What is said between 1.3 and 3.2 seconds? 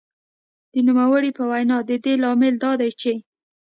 په وینا د دې لامل دا دی چې